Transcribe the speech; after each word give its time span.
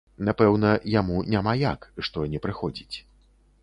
Напэўна, 0.29 0.71
яму 0.95 1.21
няма 1.35 1.53
як, 1.67 1.87
што 2.09 2.27
не 2.37 2.47
прыходзіць. 2.47 2.95